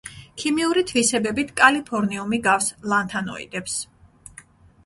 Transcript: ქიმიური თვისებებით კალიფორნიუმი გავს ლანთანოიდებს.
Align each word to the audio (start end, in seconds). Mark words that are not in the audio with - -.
ქიმიური 0.43 0.83
თვისებებით 0.91 1.53
კალიფორნიუმი 1.61 2.39
გავს 2.49 2.73
ლანთანოიდებს. 2.95 3.77